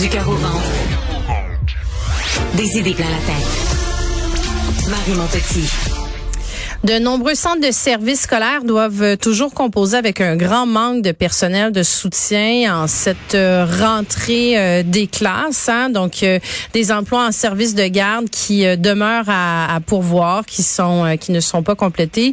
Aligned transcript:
Du 0.00 0.08
carreau 0.08 0.32
ventre. 0.32 0.64
Des 2.54 2.78
idées 2.78 2.94
plein 2.94 3.10
la 3.10 3.18
tête. 3.18 4.88
Marie 4.88 5.12
Montpetit. 5.12 5.99
De 6.82 6.98
nombreux 6.98 7.34
centres 7.34 7.60
de 7.60 7.72
services 7.72 8.22
scolaires 8.22 8.64
doivent 8.64 9.18
toujours 9.18 9.52
composer 9.52 9.98
avec 9.98 10.22
un 10.22 10.34
grand 10.34 10.64
manque 10.64 11.02
de 11.02 11.12
personnel 11.12 11.72
de 11.72 11.82
soutien 11.82 12.74
en 12.74 12.86
cette 12.86 13.34
euh, 13.34 13.66
rentrée 13.66 14.56
euh, 14.56 14.82
des 14.82 15.06
classes. 15.06 15.68
Hein. 15.68 15.90
Donc, 15.90 16.22
euh, 16.22 16.38
des 16.72 16.90
emplois 16.90 17.26
en 17.26 17.32
service 17.32 17.74
de 17.74 17.86
garde 17.86 18.30
qui 18.30 18.64
demeurent 18.78 19.28
à, 19.28 19.78
pourvoir, 19.84 20.46
qui 20.46 20.62
sont 20.62 21.18
qui 21.20 21.32
ne 21.32 21.40
sont 21.40 21.62
pas 21.62 21.74
complétés. 21.74 22.32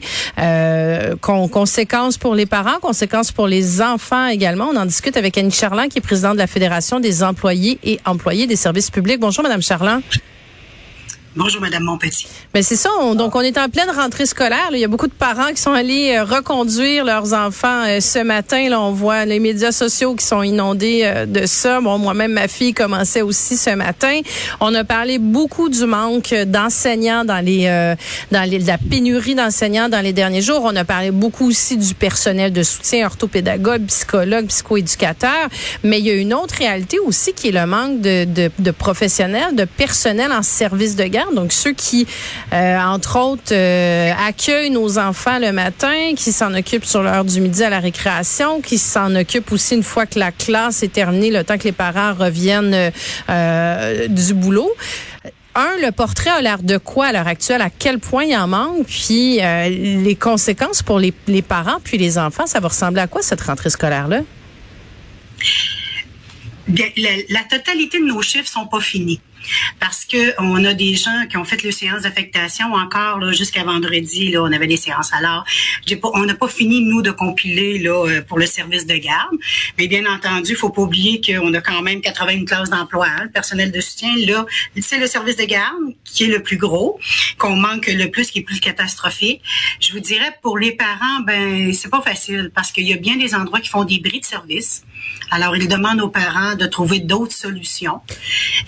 conséquences 1.19 2.17
pour 2.17 2.33
les 2.33 2.45
parents, 2.45 2.79
conséquences 2.79 3.33
pour 3.33 3.47
les 3.47 3.81
enfants 3.81 4.27
également. 4.27 4.69
On 4.71 4.77
en 4.77 4.85
discute 4.85 5.17
avec 5.17 5.37
Annie 5.37 5.51
Charland, 5.51 5.89
qui 5.89 5.97
est 5.97 6.01
présidente 6.01 6.35
de 6.35 6.39
la 6.39 6.47
Fédération 6.47 7.01
des 7.01 7.21
employés 7.21 7.79
et 7.83 7.99
employés 8.05 8.47
des 8.47 8.55
services 8.55 8.91
publics. 8.91 9.19
Bonjour, 9.19 9.43
Madame 9.43 9.61
Charland. 9.61 10.01
Bonjour, 11.37 11.61
Madame 11.61 11.83
Montpetit. 11.83 12.25
Mais 12.55 12.63
c'est 12.63 12.75
ça, 12.75 12.89
donc 13.13 13.35
on 13.35 13.41
est 13.41 13.59
en 13.59 13.69
pleine 13.69 13.91
rentrée 13.91 14.25
scolaire. 14.25 14.69
Il 14.71 14.79
y 14.79 14.83
a 14.83 14.87
beaucoup 14.87 15.05
de 15.05 15.13
parents 15.13 15.49
qui 15.53 15.61
sont 15.61 15.71
allés 15.71 16.15
euh, 16.15 16.23
reconduire 16.23 17.05
leurs 17.05 17.31
enfants 17.33 17.83
euh, 17.85 17.99
ce 17.99 18.17
matin. 18.17 18.69
On 18.71 18.91
voit 18.91 19.23
les 19.25 19.39
médias 19.39 19.71
sociaux 19.71 20.15
qui 20.15 20.25
sont 20.25 20.41
inondés 20.41 21.01
euh, 21.03 21.27
de 21.27 21.45
ça. 21.45 21.79
Bon, 21.79 21.99
moi-même, 21.99 22.31
ma 22.31 22.47
fille 22.47 22.73
commençait 22.73 23.21
aussi 23.21 23.55
ce 23.55 23.69
matin. 23.69 24.21
On 24.59 24.73
a 24.73 24.83
parlé 24.83 25.19
beaucoup 25.19 25.69
du 25.69 25.85
manque 25.85 26.33
d'enseignants 26.33 27.23
dans 27.23 27.45
les 27.45 27.67
dans 28.31 28.49
les, 28.49 28.57
la 28.57 28.79
pénurie 28.79 29.35
d'enseignants 29.35 29.89
dans 29.89 30.01
les 30.01 30.13
derniers 30.13 30.41
jours. 30.41 30.61
On 30.63 30.75
a 30.75 30.85
parlé 30.85 31.11
beaucoup 31.11 31.49
aussi 31.49 31.77
du 31.77 31.93
personnel 31.93 32.51
de 32.51 32.63
soutien, 32.63 33.05
orthopédagogue, 33.05 33.85
psychologue, 33.85 34.47
psychoéducateur. 34.47 35.49
Mais 35.83 35.99
il 35.99 36.07
y 36.07 36.09
a 36.09 36.15
une 36.15 36.33
autre 36.33 36.55
réalité 36.57 36.97
aussi 36.97 37.33
qui 37.33 37.49
est 37.49 37.51
le 37.51 37.67
manque 37.67 38.01
de, 38.01 38.25
de, 38.25 38.49
de 38.57 38.71
professionnels, 38.71 39.55
de 39.55 39.65
personnel 39.65 40.31
en 40.31 40.41
service 40.41 40.95
de 40.95 41.03
garde 41.03 41.26
donc 41.33 41.51
ceux 41.51 41.73
qui, 41.73 42.07
euh, 42.53 42.77
entre 42.79 43.19
autres, 43.19 43.53
euh, 43.53 44.11
accueillent 44.27 44.69
nos 44.69 44.97
enfants 44.97 45.39
le 45.39 45.51
matin, 45.51 46.13
qui 46.15 46.31
s'en 46.31 46.53
occupent 46.53 46.85
sur 46.85 47.03
l'heure 47.03 47.25
du 47.25 47.41
midi 47.41 47.63
à 47.63 47.69
la 47.69 47.79
récréation, 47.79 48.61
qui 48.61 48.77
s'en 48.77 49.15
occupent 49.15 49.51
aussi 49.51 49.75
une 49.75 49.83
fois 49.83 50.05
que 50.05 50.19
la 50.19 50.31
classe 50.31 50.83
est 50.83 50.91
terminée, 50.91 51.31
le 51.31 51.43
temps 51.43 51.57
que 51.57 51.63
les 51.63 51.71
parents 51.71 52.13
reviennent 52.13 52.91
euh, 53.29 54.07
du 54.07 54.33
boulot 54.33 54.69
un, 55.55 55.77
le 55.81 55.91
portrait 55.91 56.29
a 56.29 56.39
l'air 56.39 56.61
de 56.61 56.77
quoi 56.77 57.07
à 57.07 57.11
l'heure 57.11 57.27
actuelle? 57.27 57.63
À 57.63 57.71
quel 57.71 57.97
point 57.97 58.25
il 58.25 58.37
en 58.37 58.47
manque? 58.47 58.85
Puis 58.85 59.39
les 59.39 60.15
conséquences 60.15 60.83
pour 60.83 60.99
les, 60.99 61.11
parents 61.41 61.79
puis 61.83 61.97
les 61.97 62.19
enfants, 62.19 62.45
ça 62.45 62.59
va 62.59 62.67
ressembler 62.67 63.01
à 63.01 63.07
quoi 63.07 63.23
cette 63.23 63.41
rentrée 63.41 63.71
scolaire-là? 63.71 64.21
la, 66.67 67.09
la, 67.29 67.43
totalité 67.49 67.99
de 67.99 68.05
nos 68.05 68.21
chiffres 68.21 68.47
sont 68.47 68.67
pas 68.67 68.81
finis 68.81 69.19
parce 69.79 70.05
que 70.05 70.33
on 70.39 70.63
a 70.65 70.73
des 70.73 70.95
gens 70.95 71.25
qui 71.29 71.37
ont 71.37 71.43
fait 71.45 71.61
les 71.63 71.71
séances 71.71 72.03
d'affectation 72.03 72.73
encore 72.73 73.31
jusqu'à 73.33 73.63
vendredi 73.63 74.31
là 74.31 74.43
on 74.43 74.51
avait 74.51 74.67
des 74.67 74.77
séances. 74.77 75.11
Alors 75.13 75.45
pas, 76.01 76.09
on 76.13 76.25
n'a 76.25 76.35
pas 76.35 76.47
fini 76.47 76.81
nous 76.81 77.01
de 77.01 77.11
compiler 77.11 77.79
là 77.79 78.05
euh, 78.07 78.21
pour 78.21 78.37
le 78.37 78.45
service 78.45 78.85
de 78.85 78.95
garde. 78.95 79.35
Mais 79.77 79.87
bien 79.87 80.05
entendu 80.05 80.55
faut 80.55 80.69
pas 80.69 80.81
oublier 80.81 81.21
qu'on 81.21 81.53
a 81.53 81.61
quand 81.61 81.81
même 81.81 82.01
80 82.01 82.45
classes 82.45 82.69
d'emploi 82.69 83.07
hein, 83.07 83.23
le 83.23 83.29
personnel 83.29 83.71
de 83.71 83.81
soutien 83.81 84.13
là 84.25 84.45
c'est 84.79 84.99
le 84.99 85.07
service 85.07 85.35
de 85.35 85.45
garde 85.45 85.75
qui 86.03 86.25
est 86.25 86.27
le 86.27 86.41
plus 86.41 86.57
gros 86.57 86.99
qu'on 87.37 87.55
manque 87.55 87.87
le 87.87 88.07
plus 88.07 88.31
qui 88.31 88.39
est 88.39 88.43
plus 88.43 88.59
catastrophique. 88.59 89.41
Je 89.79 89.91
vous 89.93 89.99
dirais 89.99 90.37
pour 90.41 90.57
les 90.57 90.71
parents 90.71 91.19
ben 91.25 91.73
c'est 91.73 91.89
pas 91.89 92.01
facile 92.01 92.51
parce 92.53 92.71
qu'il 92.71 92.87
y 92.87 92.93
a 92.93 92.97
bien 92.97 93.17
des 93.17 93.35
endroits 93.35 93.59
qui 93.59 93.69
font 93.69 93.83
des 93.83 93.99
bris 93.99 94.19
de 94.19 94.25
service. 94.25 94.83
Alors, 95.29 95.55
ils 95.55 95.67
demandent 95.67 96.01
aux 96.01 96.09
parents 96.09 96.55
de 96.55 96.65
trouver 96.65 96.99
d'autres 96.99 97.35
solutions. 97.35 97.99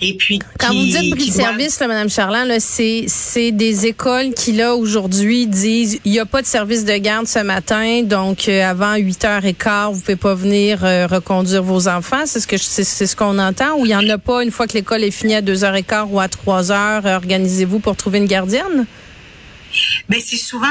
Et 0.00 0.16
puis, 0.16 0.40
quand 0.60 0.74
vous 0.74 0.84
dites 0.84 1.14
prix 1.14 1.28
de 1.28 1.32
service, 1.32 1.80
là, 1.80 1.88
Madame 1.88 2.10
Charland, 2.10 2.46
là, 2.46 2.60
c'est 2.60 3.04
c'est 3.06 3.50
des 3.50 3.86
écoles 3.86 4.34
qui 4.34 4.52
là 4.52 4.74
aujourd'hui 4.74 5.46
disent 5.46 6.00
il 6.04 6.12
n'y 6.12 6.18
a 6.18 6.26
pas 6.26 6.42
de 6.42 6.46
service 6.46 6.84
de 6.84 6.96
garde 6.96 7.26
ce 7.26 7.40
matin, 7.40 8.02
donc 8.02 8.48
euh, 8.48 8.62
avant 8.62 8.94
8h15, 8.96 9.92
vous 9.92 10.00
pouvez 10.00 10.16
pas 10.16 10.34
venir 10.34 10.84
euh, 10.84 11.06
reconduire 11.06 11.62
vos 11.62 11.88
enfants. 11.88 12.24
C'est 12.26 12.40
ce 12.40 12.46
que 12.46 12.56
c'est 12.56 12.84
ce 12.84 13.16
qu'on 13.16 13.38
entend 13.38 13.78
ou 13.78 13.86
il 13.86 13.90
y 13.90 13.96
en 13.96 14.08
a 14.08 14.18
pas 14.18 14.42
une 14.42 14.50
fois 14.50 14.66
que 14.66 14.74
l'école 14.74 15.02
est 15.04 15.10
finie 15.10 15.34
à 15.34 15.42
2h15 15.42 16.08
ou 16.10 16.20
à 16.20 16.26
3h, 16.26 17.14
organisez-vous 17.14 17.78
pour 17.78 17.96
trouver 17.96 18.18
une 18.18 18.26
gardienne? 18.26 18.86
Ben 20.08 20.20
c'est 20.24 20.36
souvent 20.36 20.66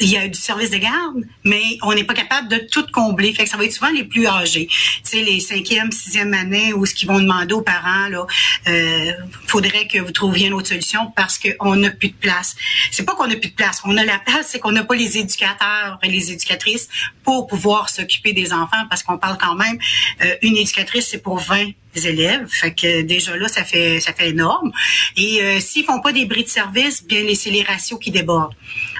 il 0.00 0.10
y 0.10 0.16
a 0.16 0.26
du 0.26 0.38
service 0.38 0.70
de 0.70 0.78
garde, 0.78 1.22
mais 1.44 1.78
on 1.82 1.94
n'est 1.94 2.04
pas 2.04 2.14
capable 2.14 2.48
de 2.48 2.58
tout 2.70 2.84
combler. 2.92 3.32
Fait 3.32 3.44
que 3.44 3.50
ça 3.50 3.56
va 3.56 3.64
être 3.64 3.72
souvent 3.72 3.90
les 3.90 4.04
plus 4.04 4.26
âgés. 4.26 4.66
Tu 4.66 5.00
sais, 5.04 5.22
les 5.22 5.40
cinquième, 5.40 5.92
sixième 5.92 6.34
années 6.34 6.72
où 6.72 6.84
ce 6.84 6.94
qu'ils 6.94 7.08
vont 7.08 7.20
demander 7.20 7.54
aux 7.54 7.62
parents, 7.62 8.08
là, 8.08 8.26
euh, 8.66 9.12
faudrait 9.46 9.86
que 9.86 9.98
vous 9.98 10.12
trouviez 10.12 10.48
une 10.48 10.54
autre 10.54 10.68
solution 10.68 11.12
parce 11.14 11.38
qu'on 11.38 11.76
n'a 11.76 11.90
plus 11.90 12.08
de 12.08 12.14
place. 12.14 12.56
C'est 12.90 13.04
pas 13.04 13.14
qu'on 13.14 13.28
n'a 13.28 13.36
plus 13.36 13.50
de 13.50 13.54
place. 13.54 13.80
On 13.84 13.96
a 13.96 14.04
la 14.04 14.18
place, 14.18 14.48
c'est 14.50 14.58
qu'on 14.58 14.72
n'a 14.72 14.84
pas 14.84 14.96
les 14.96 15.18
éducateurs 15.18 15.98
et 16.02 16.08
les 16.08 16.32
éducatrices 16.32 16.88
pour 17.22 17.46
pouvoir 17.46 17.88
s'occuper 17.88 18.32
des 18.32 18.52
enfants 18.52 18.84
parce 18.90 19.02
qu'on 19.02 19.18
parle 19.18 19.38
quand 19.38 19.54
même, 19.54 19.78
euh, 20.22 20.34
une 20.42 20.56
éducatrice, 20.56 21.08
c'est 21.08 21.22
pour 21.22 21.38
20 21.38 21.72
élèves. 21.94 22.46
Fait 22.48 22.72
que 22.72 23.02
déjà 23.02 23.36
là, 23.36 23.48
ça 23.48 23.64
fait 23.64 24.00
ça 24.00 24.12
fait 24.12 24.30
énorme. 24.30 24.72
Et 25.16 25.42
euh, 25.42 25.60
s'ils 25.60 25.84
font 25.84 26.00
pas 26.00 26.12
des 26.12 26.26
bris 26.26 26.44
de 26.44 26.48
service, 26.48 27.04
bien 27.04 27.22
c'est 27.34 27.50
les 27.50 27.62
ratios 27.62 27.98
qui 28.00 28.10
débordent. 28.10 28.54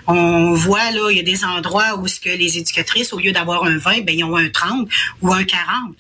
On 0.07 0.53
voit 0.53 0.91
là, 0.91 1.11
il 1.11 1.17
y 1.17 1.21
a 1.21 1.23
des 1.23 1.45
endroits 1.45 1.97
où 1.99 2.07
ce 2.07 2.21
que 2.21 2.29
les 2.29 2.59
éducatrices, 2.59 3.13
au 3.13 3.19
lieu 3.19 3.33
d'avoir 3.33 3.65
un 3.65 3.79
20, 3.79 4.05
ben 4.05 4.15
ils 4.15 4.25
ont 4.25 4.37
un 4.37 4.51
30 4.51 4.89
ou 5.23 5.33
un 5.33 5.45
40. 5.45 5.95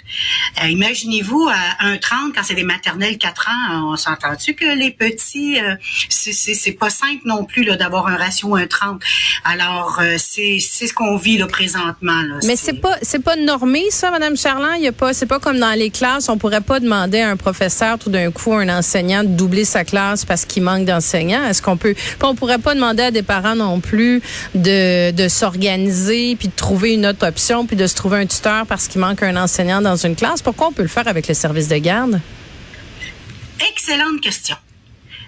Euh, 0.62 0.68
imaginez-vous 0.68 1.48
à 1.50 1.86
un 1.86 1.96
30 1.96 2.34
quand 2.34 2.42
c'est 2.42 2.54
des 2.54 2.64
maternelles 2.64 3.16
4 3.16 3.48
ans, 3.48 3.92
on 3.92 3.96
s'entend-tu 3.96 4.54
que 4.54 4.66
les 4.76 4.90
petits, 4.90 5.58
euh, 5.58 5.76
c'est 6.10 6.72
pas 6.72 6.90
simple 6.90 7.22
non 7.24 7.44
plus 7.44 7.64
là 7.64 7.76
d'avoir 7.76 8.08
un 8.08 8.16
ratio 8.16 8.54
un 8.54 8.66
30. 8.66 9.00
Alors 9.44 9.98
euh, 10.00 10.16
c'est 10.18 10.58
c'est 10.60 10.86
ce 10.86 10.92
qu'on 10.92 11.16
vit 11.16 11.38
là 11.38 11.46
présentement. 11.46 12.20
Là. 12.22 12.40
Mais 12.46 12.56
c'est 12.56 12.80
pas 12.80 12.96
c'est 13.00 13.22
pas 13.22 13.36
normé 13.36 13.90
ça, 13.90 14.10
Madame 14.10 14.36
Charland? 14.36 14.74
Il 14.76 14.84
y 14.84 14.88
a 14.88 14.92
pas 14.92 15.14
c'est 15.14 15.26
pas 15.26 15.40
comme 15.40 15.58
dans 15.58 15.78
les 15.78 15.90
classes, 15.90 16.28
on 16.28 16.36
pourrait 16.36 16.60
pas 16.60 16.78
demander 16.84 17.20
à 17.20 17.30
un 17.30 17.36
professeur 17.36 17.98
tout 17.98 18.10
d'un 18.10 18.30
coup, 18.30 18.52
à 18.52 18.60
un 18.60 18.68
enseignant 18.68 19.24
de 19.24 19.28
doubler 19.28 19.64
sa 19.64 19.84
classe 19.84 20.24
parce 20.24 20.44
qu'il 20.44 20.62
manque 20.62 20.84
d'enseignants? 20.84 21.44
Est-ce 21.44 21.60
qu'on 21.60 21.76
peut 21.76 21.94
on 22.22 22.34
pourrait 22.34 22.58
pas 22.58 22.74
demander 22.74 23.02
à 23.02 23.10
des 23.10 23.22
parents 23.22 23.56
non 23.56 23.80
plus 23.80 24.22
de, 24.54 25.10
de 25.10 25.28
s'organiser, 25.28 26.36
puis 26.36 26.48
de 26.48 26.54
trouver 26.54 26.94
une 26.94 27.06
autre 27.06 27.26
option, 27.26 27.66
puis 27.66 27.76
de 27.76 27.86
se 27.86 27.94
trouver 27.94 28.18
un 28.18 28.26
tuteur 28.26 28.66
parce 28.66 28.88
qu'il 28.88 29.00
manque 29.00 29.22
un 29.22 29.36
enseignant 29.36 29.82
dans 29.82 29.96
une 29.96 30.16
classe? 30.16 30.40
Pourquoi 30.40 30.68
on 30.68 30.72
peut 30.72 30.82
le 30.82 30.88
faire 30.88 31.08
avec 31.08 31.28
le 31.28 31.34
service 31.34 31.68
de 31.68 31.76
garde? 31.76 32.20
Excellente 33.68 34.20
question. 34.20 34.56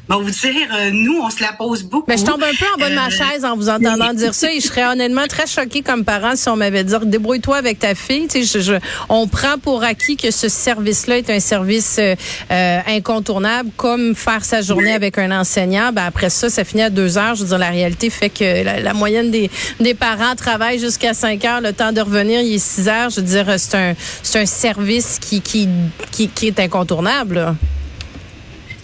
Bon, 0.08 0.20
vous 0.20 0.30
dire, 0.30 0.68
euh, 0.72 0.90
nous, 0.92 1.18
on 1.20 1.30
se 1.30 1.42
la 1.42 1.52
pose 1.52 1.82
beaucoup. 1.82 2.06
Mais 2.06 2.16
je 2.16 2.24
tombe 2.24 2.40
un 2.40 2.54
peu 2.56 2.64
en 2.74 2.78
bas 2.78 2.90
de 2.90 2.94
ma 2.94 3.08
euh, 3.08 3.10
chaise 3.10 3.44
en 3.44 3.56
vous 3.56 3.68
entendant 3.68 4.14
dire 4.14 4.34
ça 4.34 4.52
et 4.52 4.60
je 4.60 4.66
serais 4.68 4.86
honnêtement 4.86 5.26
très 5.26 5.48
choquée 5.48 5.82
comme 5.82 6.04
parent 6.04 6.36
si 6.36 6.48
on 6.48 6.54
m'avait 6.54 6.84
dit 6.84 6.94
débrouille-toi 7.02 7.56
avec 7.56 7.80
ta 7.80 7.96
fille. 7.96 8.28
Tu 8.28 8.44
sais, 8.44 8.60
je, 8.60 8.74
on 9.08 9.26
prend 9.26 9.58
pour 9.58 9.82
acquis 9.82 10.16
que 10.16 10.30
ce 10.30 10.48
service-là 10.48 11.18
est 11.18 11.30
un 11.30 11.40
service 11.40 11.98
euh, 11.98 12.80
incontournable, 12.86 13.70
comme 13.76 14.14
faire 14.14 14.44
sa 14.44 14.62
journée 14.62 14.92
avec 14.92 15.18
un 15.18 15.36
enseignant. 15.36 15.90
Ben 15.92 16.04
après 16.06 16.30
ça, 16.30 16.50
ça 16.50 16.62
finit 16.62 16.82
à 16.82 16.90
deux 16.90 17.18
heures. 17.18 17.34
Je 17.34 17.42
veux 17.42 17.48
dire, 17.48 17.58
la 17.58 17.70
réalité 17.70 18.08
fait 18.08 18.30
que 18.30 18.62
la, 18.64 18.94
moyenne 18.94 19.32
des, 19.32 19.50
des 19.80 19.94
parents 19.94 20.36
travaillent 20.36 20.78
jusqu'à 20.78 21.14
cinq 21.14 21.44
heures. 21.44 21.60
Le 21.60 21.72
temps 21.72 21.90
de 21.90 22.00
revenir, 22.00 22.42
il 22.42 22.54
est 22.54 22.58
six 22.58 22.88
heures. 22.88 23.10
Je 23.10 23.16
veux 23.16 23.26
dire, 23.26 23.46
c'est 23.58 23.76
un, 23.76 23.94
c'est 24.22 24.38
un 24.38 24.46
service 24.46 25.18
qui, 25.20 25.40
qui, 25.40 25.68
qui, 26.12 26.28
qui 26.28 26.46
est 26.46 26.60
incontournable. 26.60 27.56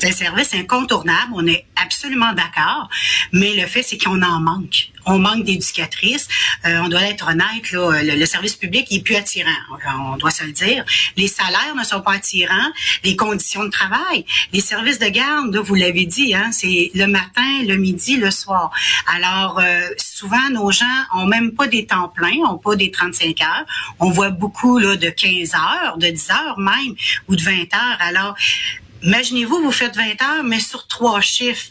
C'est 0.02 0.08
un 0.08 0.12
service 0.12 0.52
incontournable, 0.54 1.30
on 1.32 1.46
est 1.46 1.64
absolument 1.80 2.32
d'accord, 2.32 2.88
mais 3.30 3.54
le 3.54 3.68
fait, 3.68 3.84
c'est 3.84 3.98
qu'on 3.98 4.20
en 4.20 4.40
manque. 4.40 4.88
On 5.06 5.20
manque 5.20 5.44
d'éducatrices. 5.44 6.26
Euh, 6.64 6.80
on 6.82 6.88
doit 6.88 7.02
être 7.02 7.28
honnête, 7.28 7.70
là, 7.70 8.02
le, 8.02 8.26
service 8.26 8.56
public 8.56 8.86
est 8.90 9.04
plus 9.04 9.14
attirant, 9.14 9.50
on 10.12 10.16
doit 10.16 10.32
se 10.32 10.42
le 10.42 10.50
dire. 10.50 10.84
Les 11.16 11.28
salaires 11.28 11.76
ne 11.76 11.84
sont 11.84 12.00
pas 12.00 12.14
attirants, 12.14 12.72
les 13.04 13.14
conditions 13.14 13.64
de 13.64 13.70
travail, 13.70 14.24
les 14.52 14.60
services 14.60 14.98
de 14.98 15.06
garde, 15.06 15.56
vous 15.56 15.74
l'avez 15.76 16.06
dit, 16.06 16.34
hein, 16.34 16.50
c'est 16.50 16.90
le 16.94 17.06
matin, 17.06 17.62
le 17.64 17.76
midi, 17.76 18.16
le 18.16 18.32
soir. 18.32 18.72
Alors, 19.06 19.60
euh, 19.60 19.88
souvent, 19.98 20.50
nos 20.50 20.72
gens 20.72 20.84
ont 21.14 21.26
même 21.26 21.52
pas 21.52 21.68
des 21.68 21.86
temps 21.86 22.08
pleins, 22.08 22.38
ont 22.48 22.58
pas 22.58 22.74
des 22.74 22.90
35 22.90 23.40
heures. 23.40 23.66
On 24.00 24.10
voit 24.10 24.30
beaucoup 24.30 24.78
là, 24.78 24.96
de 24.96 25.10
15 25.10 25.54
heures, 25.54 25.98
de 25.98 26.08
10 26.08 26.30
heures 26.30 26.58
même, 26.58 26.94
ou 27.28 27.36
de 27.36 27.42
20 27.42 27.52
heures. 27.74 27.98
Alors, 28.00 28.34
Imaginez-vous, 29.02 29.62
vous 29.62 29.72
faites 29.72 29.96
20 29.96 30.02
heures, 30.22 30.44
mais 30.44 30.60
sur 30.60 30.86
trois 30.86 31.20
chiffres. 31.20 31.68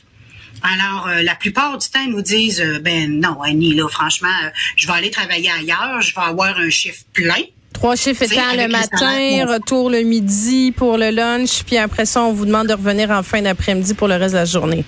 Alors, 0.63 1.07
euh, 1.07 1.21
la 1.23 1.35
plupart 1.35 1.77
du 1.77 1.87
temps, 1.89 2.01
ils 2.05 2.11
nous 2.11 2.21
disent, 2.21 2.61
euh, 2.61 2.79
ben 2.79 3.19
non, 3.19 3.41
Annie, 3.41 3.73
là, 3.73 3.87
franchement, 3.87 4.29
euh, 4.43 4.49
je 4.75 4.85
vais 4.85 4.93
aller 4.93 5.09
travailler 5.09 5.49
ailleurs, 5.49 6.01
je 6.01 6.13
vais 6.13 6.21
avoir 6.21 6.57
un 6.57 6.69
chiffre 6.69 7.03
plein. 7.13 7.41
Trois 7.73 7.95
chiffres 7.95 8.23
étant 8.23 8.53
le 8.53 8.67
matin, 8.67 9.45
retour 9.47 9.89
le 9.89 10.01
midi 10.01 10.71
pour 10.71 10.97
le 10.97 11.09
lunch, 11.09 11.63
puis 11.63 11.77
après 11.77 12.05
ça, 12.05 12.21
on 12.21 12.33
vous 12.33 12.45
demande 12.45 12.67
de 12.67 12.73
revenir 12.73 13.09
en 13.09 13.23
fin 13.23 13.41
d'après-midi 13.41 13.93
pour 13.93 14.07
le 14.07 14.15
reste 14.15 14.33
de 14.33 14.39
la 14.39 14.45
journée. 14.45 14.83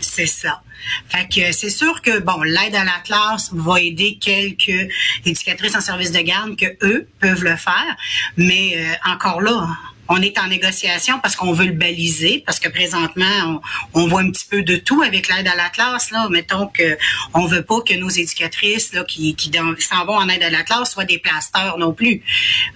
C'est 0.00 0.26
ça. 0.26 0.60
Fait 1.08 1.26
que 1.26 1.52
c'est 1.52 1.70
sûr 1.70 2.02
que 2.02 2.18
bon, 2.18 2.42
l'aide 2.42 2.74
à 2.74 2.84
la 2.84 2.98
classe 3.04 3.50
va 3.52 3.80
aider 3.80 4.18
quelques 4.20 4.90
éducatrices 5.24 5.74
en 5.76 5.80
service 5.80 6.12
de 6.12 6.18
garde 6.18 6.56
que 6.56 6.66
eux 6.82 7.08
peuvent 7.20 7.44
le 7.44 7.56
faire, 7.56 7.96
mais 8.36 8.76
encore 9.06 9.40
là, 9.40 9.66
on 10.08 10.20
est 10.20 10.38
en 10.38 10.48
négociation 10.48 11.18
parce 11.20 11.36
qu'on 11.36 11.52
veut 11.52 11.66
le 11.66 11.72
baliser, 11.72 12.42
parce 12.44 12.58
que 12.58 12.68
présentement, 12.68 13.60
on, 13.94 14.06
voit 14.06 14.20
un 14.20 14.30
petit 14.30 14.46
peu 14.48 14.62
de 14.62 14.76
tout 14.76 15.02
avec 15.02 15.28
l'aide 15.28 15.48
à 15.48 15.56
la 15.56 15.68
classe. 15.70 16.10
Là. 16.10 16.28
Mettons 16.30 16.66
que 16.66 16.96
on 17.32 17.46
veut 17.46 17.62
pas 17.62 17.80
que 17.80 17.94
nos 17.94 18.08
éducatrices 18.08 18.92
là, 18.92 19.04
qui, 19.04 19.34
qui 19.34 19.50
s'en 19.78 20.04
vont 20.04 20.16
en 20.16 20.28
aide 20.28 20.42
à 20.42 20.50
la 20.50 20.62
classe 20.62 20.92
soient 20.92 21.04
des 21.04 21.18
plasteurs 21.18 21.78
non 21.78 21.92
plus. 21.92 22.22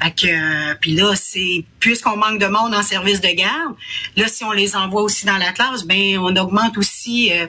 Fait 0.03 0.11
que, 0.11 0.27
euh, 0.27 0.75
puis 0.81 0.93
là, 0.93 1.15
c'est 1.15 1.65
puisqu'on 1.81 2.17
manque 2.17 2.41
de 2.41 2.47
monde 2.47 2.75
en 2.75 2.83
service 2.83 3.21
de 3.21 3.29
garde, 3.29 3.75
là, 4.17 4.27
si 4.29 4.45
on 4.45 4.53
les 4.53 4.75
envoie 4.75 5.03
aussi 5.03 5.27
dans 5.27 5.37
la 5.37 5.53
classe, 5.53 5.85
ben 5.85 6.19
on 6.19 6.35
augmente 6.37 6.77
aussi, 6.77 6.98
euh, 7.33 7.47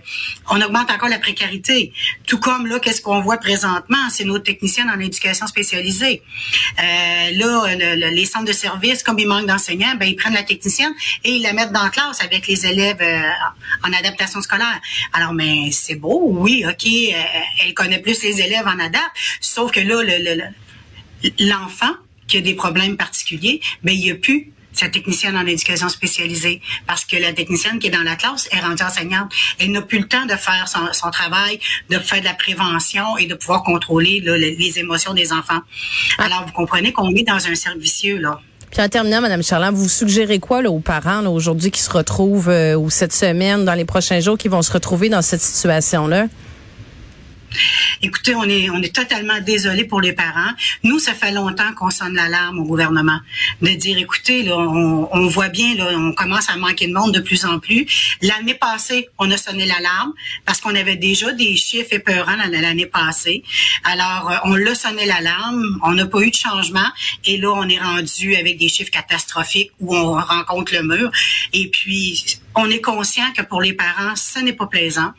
on 0.50 0.62
augmente 0.62 0.90
encore 0.92 1.10
la 1.10 1.20
précarité. 1.20 1.94
Tout 2.28 2.40
comme 2.40 2.68
là, 2.68 2.80
qu'est-ce 2.80 3.02
qu'on 3.02 3.22
voit 3.22 3.38
présentement, 3.38 4.10
c'est 4.10 4.24
nos 4.24 4.40
techniciens 4.40 4.88
en 4.94 5.00
éducation 5.00 5.48
spécialisée. 5.48 6.22
Euh, 6.80 7.32
là, 7.32 7.76
les 8.12 8.26
centres 8.26 8.46
de 8.46 8.54
service, 8.54 9.04
comme 9.04 9.20
il 9.20 9.28
manque 9.28 9.48
d'enseignants, 9.48 9.96
ben, 10.00 10.06
ils 10.08 10.16
prennent 10.16 10.34
la 10.34 10.44
technicienne 10.44 10.94
et 11.24 11.32
ils 11.32 11.42
la 11.42 11.54
mettent 11.54 11.72
dans 11.72 11.84
la 11.84 11.90
classe 11.90 12.22
avec 12.24 12.48
les 12.48 12.66
élèves 12.66 13.02
euh, 13.02 13.30
en 13.84 13.94
adaptation 13.94 14.42
scolaire. 14.42 14.80
Alors, 15.14 15.34
mais 15.34 15.72
c'est 15.72 15.96
beau, 15.96 16.22
oui, 16.24 16.66
OK, 16.68 16.86
elle 17.64 17.74
connaît 17.74 18.00
plus 18.00 18.22
les 18.24 18.42
élèves 18.42 18.68
en 18.68 18.80
adap, 18.80 19.12
sauf 19.42 19.72
que 19.72 19.80
là, 19.80 20.04
l'enfant 21.40 21.94
qui 22.28 22.38
a 22.38 22.42
des 22.42 22.54
problèmes 22.54 22.96
particuliers, 22.96 23.60
ben, 23.84 23.94
il 23.94 24.02
n'y 24.02 24.12
a 24.12 24.16
plus 24.16 24.52
sa 24.74 24.90
technicienne 24.90 25.36
en 25.36 25.46
éducation 25.46 25.90
spécialisée 25.90 26.62
parce 26.88 27.06
que 27.06 27.18
la 27.18 27.34
technicienne 27.34 27.80
qui 27.80 27.88
est 27.88 27.92
dans 27.92 28.04
la 28.04 28.16
classe 28.16 28.48
est 28.52 28.60
rendue 28.60 28.84
enseignante. 28.84 29.32
Elle 29.60 29.72
n'a 29.72 29.82
plus 29.82 30.00
le 30.00 30.08
temps 30.08 30.26
de 30.26 30.36
faire 30.36 30.68
son, 30.68 31.12
travail, 31.12 31.60
de 31.90 31.98
faire 31.98 32.20
de 32.20 32.26
la 32.26 32.34
prévention 32.34 33.18
et 33.18 33.26
de 33.26 33.36
pouvoir 33.36 33.64
contrôler 33.64 34.22
les, 34.22 34.80
émotions 34.80 35.14
des 35.14 35.34
enfants. 35.34 35.62
Ah. 36.18 36.26
Alors, 36.26 36.46
vous 36.46 36.54
comprenez 36.54 36.92
qu'on 36.92 37.14
est 37.16 37.24
dans 37.24 37.48
un 37.48 37.56
servicieux, 37.56 38.18
là. 38.18 38.40
Puis 38.72 38.82
en 38.82 38.88
terminant, 38.88 39.20
Mme 39.22 39.42
Charland, 39.42 39.74
vous 39.74 39.90
suggérez 39.90 40.38
quoi 40.38 40.62
là, 40.62 40.70
aux 40.70 40.80
parents 40.80 41.26
aujourd'hui 41.26 41.72
qui 41.72 41.82
se 41.82 41.90
retrouvent 41.90 42.50
euh, 42.50 42.76
ou 42.76 42.92
cette 42.92 43.14
semaine, 43.14 43.66
dans 43.66 43.74
les 43.74 43.86
prochains 43.86 44.20
jours, 44.20 44.38
qui 44.38 44.48
vont 44.48 44.62
se 44.62 44.72
retrouver 44.72 45.10
dans 45.10 45.24
cette 45.24 45.42
situation-là? 45.42 46.28
Écoutez, 48.02 48.36
on 48.36 48.44
est, 48.44 48.94
totalement 48.94 49.40
désolé 49.42 49.84
pour 49.84 50.02
les 50.02 50.14
parents. 50.14 50.52
Nous, 50.84 51.00
ça 51.00 51.14
fait 51.14 51.32
longtemps 51.32 51.74
qu'on 51.74 51.90
sonne 51.90 52.16
l'alarme 52.16 52.60
au 52.60 52.64
gouvernement 52.64 53.20
de 53.62 53.70
dire, 53.70 53.98
écoutez, 53.98 54.44
là, 54.44 54.58
on, 54.58 55.10
on, 55.12 55.28
voit 55.28 55.50
bien, 55.50 55.76
là, 55.76 55.92
on 55.96 56.14
commence 56.14 56.50
à 56.50 56.58
manquer 56.58 56.88
de 56.88 56.94
monde 56.94 57.14
de 57.14 57.20
plus 57.20 57.46
en 57.46 57.60
plus. 57.60 57.86
L'année 58.22 58.56
passée, 58.56 59.10
on 59.20 59.30
a 59.32 59.38
sonné 59.38 59.66
l'alarme 59.66 60.14
parce 60.46 60.60
qu'on 60.60 60.76
avait 60.76 60.96
déjà 60.96 61.32
des 61.34 61.56
chiffres 61.56 61.94
épeurants 61.94 62.36
l'année 62.36 62.86
passée. 62.86 63.44
Alors, 63.84 64.32
euh, 64.32 64.36
on 64.46 64.56
l'a 64.56 64.76
sonné 64.76 65.06
l'alarme, 65.06 65.80
on 65.84 65.92
n'a 65.92 66.06
pas 66.06 66.22
eu 66.22 66.30
de 66.30 66.36
changement 66.36 66.90
et 67.26 67.38
là, 67.38 67.52
on 67.52 67.68
est 67.68 67.80
rendu 67.80 68.36
avec 68.36 68.58
des 68.58 68.70
chiffres 68.70 68.92
catastrophiques 68.92 69.72
où 69.80 69.96
on 69.96 70.14
rencontre 70.14 70.74
le 70.74 70.84
mur. 70.84 71.12
Et 71.54 71.70
puis, 71.70 72.40
on 72.60 72.70
est 72.70 72.82
conscient 72.82 73.32
que 73.36 73.42
pour 73.42 73.62
les 73.62 73.74
parents, 73.74 74.16
ce 74.16 74.40
n'est 74.40 74.54
pas 74.54 74.68
plaisant. 74.68 75.12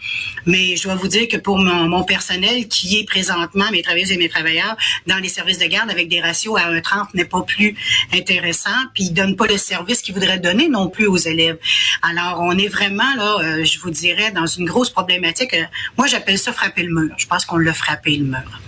Mais 0.47 0.77
je 0.77 0.85
dois 0.85 0.95
vous 0.95 1.09
dire 1.09 1.27
que 1.29 1.37
pour 1.37 1.59
mon, 1.59 2.05
personnel, 2.05 2.69
qui 2.69 2.99
est 2.99 3.05
présentement, 3.05 3.65
mes 3.73 3.83
travailleuses 3.83 4.13
et 4.13 4.17
mes 4.17 4.29
travailleurs, 4.29 4.77
dans 5.07 5.19
les 5.19 5.29
services 5.29 5.59
de 5.59 5.67
garde 5.67 5.91
avec 5.91 6.09
des 6.09 6.21
ratios 6.21 6.59
à 6.59 6.71
1,30 6.71 7.09
n'est 7.15 7.25
pas 7.25 7.43
plus 7.43 7.77
intéressant. 8.13 8.71
Puis 8.95 9.05
ils 9.05 9.13
donnent 9.13 9.37
pas 9.37 9.47
le 9.47 9.57
service 9.57 10.03
qu'ils 10.03 10.15
voudraient 10.15 10.39
donner 10.39 10.69
non 10.69 10.89
plus 10.89 11.07
aux 11.07 11.17
élèves. 11.17 11.59
Alors, 12.03 12.41
on 12.41 12.57
est 12.59 12.69
vraiment, 12.69 13.15
là, 13.17 13.39
euh, 13.41 13.65
je 13.65 13.79
vous 13.79 13.91
dirais, 13.91 14.31
dans 14.33 14.47
une 14.47 14.67
grosse 14.67 14.91
problématique. 14.91 15.55
Euh, 15.55 15.65
moi, 15.97 16.07
j'appelle 16.07 16.39
ça 16.39 16.53
frapper 16.53 16.83
le 16.83 16.95
mur. 16.95 17.15
Je 17.17 17.27
pense 17.27 17.45
qu'on 17.45 17.59
l'a 17.59 17.73
frappé 17.73 18.17
le 18.17 18.25
mur. 18.25 18.61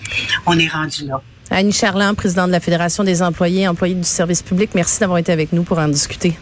On 0.47 0.59
est 0.59 0.69
rendu 0.69 1.07
là. 1.07 1.23
Annie 1.51 1.73
Charland, 1.73 2.17
présidente 2.17 2.47
de 2.47 2.53
la 2.53 2.61
Fédération 2.61 3.05
des 3.05 3.23
employés 3.23 3.63
et 3.63 3.69
employés 3.69 3.95
du 3.95 4.05
service 4.05 4.43
public, 4.43 4.71
merci 4.75 5.01
d'avoir 5.01 5.19
été 5.19 5.33
avec 5.33 5.53
nous 5.53 5.65
pour 5.65 5.79
en 5.79 5.89
discuter. 5.89 6.35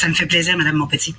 Ça 0.00 0.08
me 0.08 0.14
fait 0.14 0.24
plaisir, 0.24 0.56
Madame 0.56 0.76
Montpetit. 0.76 1.14